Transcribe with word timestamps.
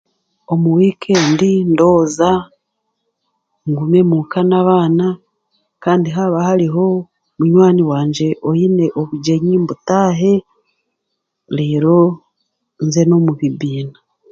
Omu 0.51 0.67
wiikendi 0.77 1.51
ndooza, 1.71 2.31
ngume 3.69 3.99
muka 4.11 4.39
n'abaana, 4.49 5.07
kandi 5.83 6.07
haaba 6.15 6.39
hariho 6.47 6.85
munywani 7.37 7.81
wangye 7.91 8.27
oine 8.49 8.85
obugyenyi, 8.99 9.53
mbutaahe, 9.61 10.33
reero 11.57 11.99
nze 12.85 13.01
n'omu 13.07 13.31
bibiina. 13.39 13.97